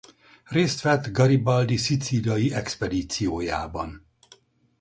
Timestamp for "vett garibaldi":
0.81-1.77